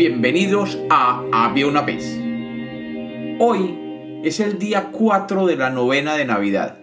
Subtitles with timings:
[0.00, 2.18] bienvenidos a Había una vez.
[3.38, 3.78] Hoy
[4.24, 6.78] es el día 4 de la novena de Navidad.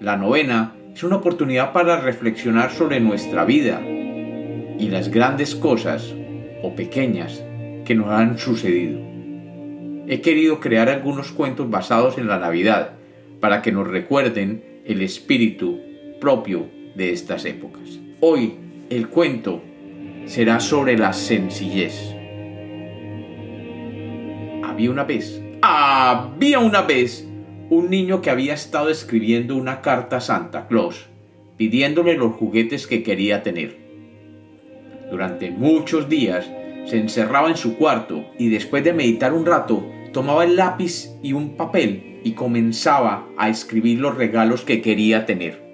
[0.00, 6.14] La novena es una oportunidad para reflexionar sobre nuestra vida y las grandes cosas
[6.62, 7.42] o pequeñas
[7.86, 9.00] que nos han sucedido.
[10.06, 12.96] He querido crear algunos cuentos basados en la Navidad
[13.40, 15.80] para que nos recuerden el espíritu
[16.20, 17.98] propio de estas épocas.
[18.20, 18.56] Hoy
[18.90, 19.62] el cuento
[20.26, 22.15] será sobre la sencillez
[24.76, 27.26] había una vez, había una vez
[27.70, 31.06] un niño que había estado escribiendo una carta a Santa Claus,
[31.56, 33.78] pidiéndole los juguetes que quería tener.
[35.10, 36.46] Durante muchos días
[36.84, 41.32] se encerraba en su cuarto y después de meditar un rato tomaba el lápiz y
[41.32, 45.64] un papel y comenzaba a escribir los regalos que quería tener.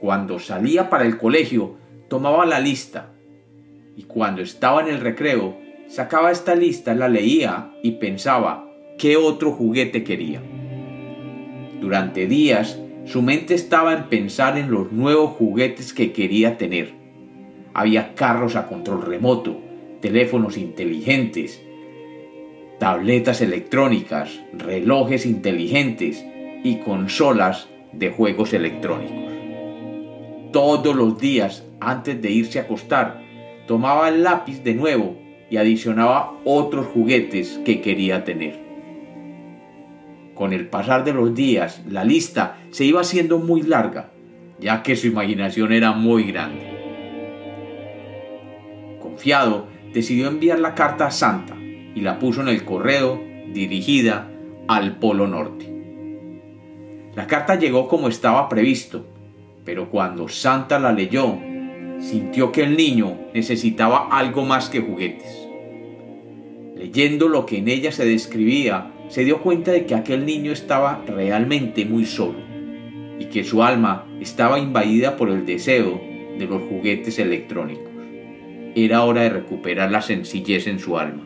[0.00, 1.76] Cuando salía para el colegio
[2.08, 3.12] tomaba la lista
[3.96, 9.52] y cuando estaba en el recreo Sacaba esta lista, la leía y pensaba qué otro
[9.52, 10.42] juguete quería.
[11.80, 16.94] Durante días su mente estaba en pensar en los nuevos juguetes que quería tener.
[17.74, 19.60] Había carros a control remoto,
[20.00, 21.62] teléfonos inteligentes,
[22.78, 26.24] tabletas electrónicas, relojes inteligentes
[26.64, 29.32] y consolas de juegos electrónicos.
[30.50, 33.20] Todos los días, antes de irse a acostar,
[33.66, 38.58] tomaba el lápiz de nuevo y adicionaba otros juguetes que quería tener.
[40.34, 44.10] Con el pasar de los días, la lista se iba haciendo muy larga,
[44.58, 46.74] ya que su imaginación era muy grande.
[49.00, 54.28] Confiado, decidió enviar la carta a Santa y la puso en el correo dirigida
[54.66, 55.72] al Polo Norte.
[57.14, 59.06] La carta llegó como estaba previsto,
[59.64, 61.38] pero cuando Santa la leyó,
[62.00, 65.43] sintió que el niño necesitaba algo más que juguetes.
[66.84, 71.02] Leyendo lo que en ella se describía, se dio cuenta de que aquel niño estaba
[71.06, 72.36] realmente muy solo
[73.18, 75.98] y que su alma estaba invadida por el deseo
[76.38, 77.90] de los juguetes electrónicos.
[78.74, 81.22] Era hora de recuperar la sencillez en su alma.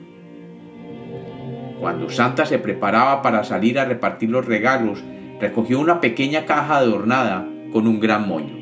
[1.81, 5.03] Cuando Santa se preparaba para salir a repartir los regalos,
[5.41, 8.55] recogió una pequeña caja adornada con un gran moño.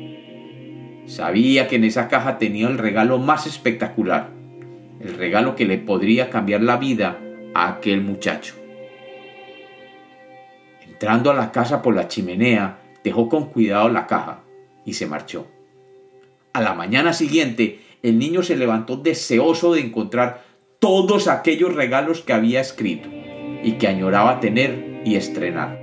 [1.05, 4.36] Sabía que en esa caja tenía el regalo más espectacular,
[4.99, 7.19] el regalo que le podría cambiar la vida
[7.53, 8.55] a aquel muchacho.
[10.85, 14.43] Entrando a la casa por la chimenea, dejó con cuidado la caja
[14.85, 15.47] y se marchó.
[16.53, 20.43] A la mañana siguiente, el niño se levantó deseoso de encontrar
[20.79, 23.09] todos aquellos regalos que había escrito
[23.63, 25.79] y que añoraba tener y estrenar.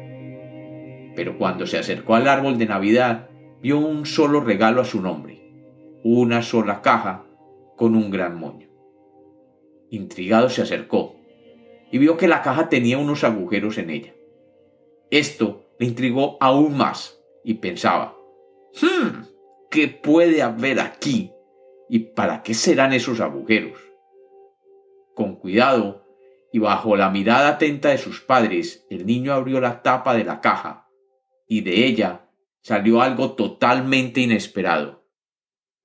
[1.15, 3.29] Pero cuando se acercó al árbol de Navidad,
[3.63, 5.41] vio un solo regalo a su nombre,
[6.03, 7.25] una sola caja
[7.77, 8.74] con un gran moño.
[9.95, 11.15] Intrigado se acercó
[11.93, 14.13] y vio que la caja tenía unos agujeros en ella.
[15.09, 18.17] Esto le intrigó aún más y pensaba,
[18.83, 19.23] hmm,
[19.71, 21.31] ¿qué puede haber aquí?
[21.89, 23.79] ¿Y para qué serán esos agujeros?
[25.15, 26.05] Con cuidado
[26.53, 30.41] y bajo la mirada atenta de sus padres, el niño abrió la tapa de la
[30.41, 30.89] caja
[31.47, 32.29] y de ella
[32.63, 35.07] salió algo totalmente inesperado.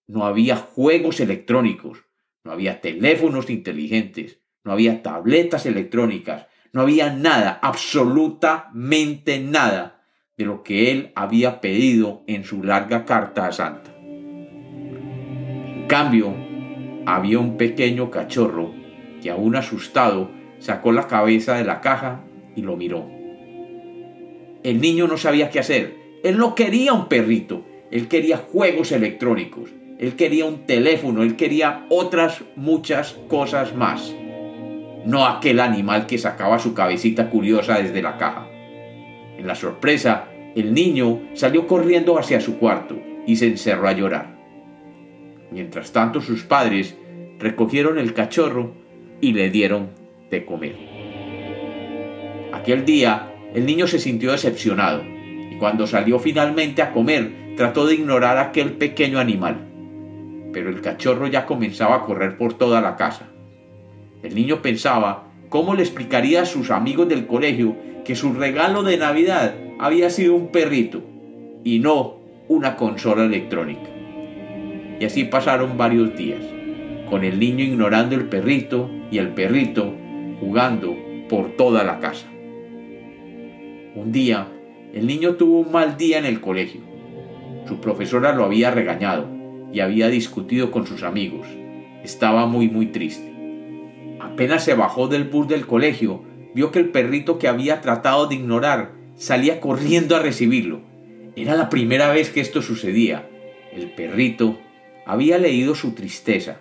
[0.07, 2.08] No había juegos electrónicos,
[2.43, 10.05] no había teléfonos inteligentes, no había tabletas electrónicas, no había nada, absolutamente nada
[10.37, 13.91] de lo que él había pedido en su larga carta a Santa.
[13.99, 16.33] En cambio,
[17.05, 18.73] había un pequeño cachorro
[19.21, 22.23] que aún asustado sacó la cabeza de la caja
[22.55, 23.09] y lo miró.
[24.63, 29.71] El niño no sabía qué hacer, él no quería un perrito, él quería juegos electrónicos,
[29.99, 34.15] él quería un teléfono, él quería otras muchas cosas más.
[35.05, 38.47] No aquel animal que sacaba su cabecita curiosa desde la caja.
[39.37, 42.97] En la sorpresa, el niño salió corriendo hacia su cuarto
[43.27, 44.35] y se encerró a llorar.
[45.51, 46.95] Mientras tanto sus padres
[47.37, 48.73] recogieron el cachorro
[49.21, 49.89] y le dieron
[50.31, 50.75] de comer.
[52.53, 55.03] Aquel día el niño se sintió decepcionado
[55.59, 59.68] cuando salió finalmente a comer, trató de ignorar a aquel pequeño animal.
[60.53, 63.29] Pero el cachorro ya comenzaba a correr por toda la casa.
[64.23, 68.97] El niño pensaba cómo le explicaría a sus amigos del colegio que su regalo de
[68.97, 71.01] Navidad había sido un perrito
[71.63, 72.17] y no
[72.47, 73.89] una consola electrónica.
[74.99, 76.43] Y así pasaron varios días,
[77.09, 79.93] con el niño ignorando el perrito y el perrito
[80.39, 80.97] jugando
[81.29, 82.27] por toda la casa.
[83.95, 84.47] Un día
[84.93, 86.81] el niño tuvo un mal día en el colegio.
[87.67, 89.38] Su profesora lo había regañado
[89.71, 91.47] y había discutido con sus amigos.
[92.03, 93.29] Estaba muy muy triste.
[94.19, 96.23] Apenas se bajó del bus del colegio,
[96.53, 100.81] vio que el perrito que había tratado de ignorar salía corriendo a recibirlo.
[101.35, 103.29] Era la primera vez que esto sucedía.
[103.73, 104.57] El perrito
[105.05, 106.59] había leído su tristeza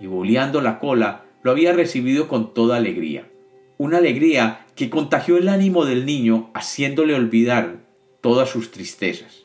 [0.00, 3.28] y boleando la cola lo había recibido con toda alegría.
[3.76, 7.84] Una alegría que contagió el ánimo del niño haciéndole olvidar
[8.20, 9.44] todas sus tristezas.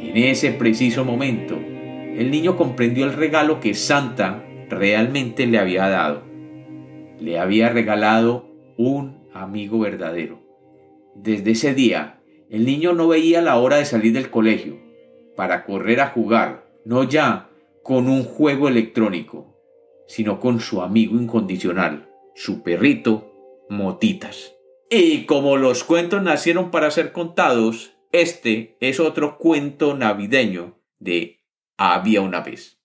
[0.00, 1.58] En ese preciso momento,
[2.16, 6.22] el niño comprendió el regalo que Santa realmente le había dado.
[7.20, 8.48] Le había regalado
[8.78, 10.40] un amigo verdadero.
[11.14, 12.20] Desde ese día,
[12.50, 14.78] el niño no veía la hora de salir del colegio
[15.36, 17.50] para correr a jugar, no ya
[17.82, 19.54] con un juego electrónico,
[20.06, 23.32] sino con su amigo incondicional, su perrito,
[23.68, 24.54] Motitas.
[24.88, 31.40] Y como los cuentos nacieron para ser contados, este es otro cuento navideño de
[31.78, 32.75] Había una vez.